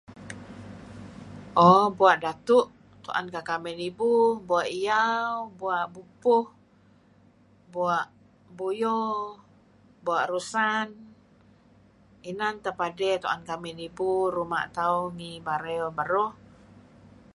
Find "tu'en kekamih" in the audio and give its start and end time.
3.03-3.75